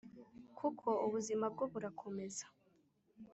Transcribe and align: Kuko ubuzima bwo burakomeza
Kuko 0.57 0.87
ubuzima 1.05 1.45
bwo 1.53 1.65
burakomeza 1.71 2.45